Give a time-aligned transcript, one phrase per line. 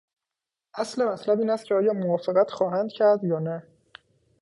[0.75, 3.63] اصل مطلب این است که آیا موافقت خواهند کرد یا نه.